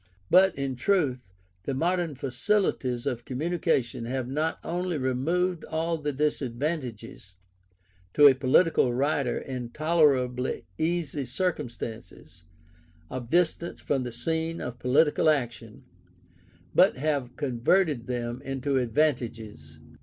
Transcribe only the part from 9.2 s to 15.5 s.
in tolerably easy circumstances, of distance from the scene of political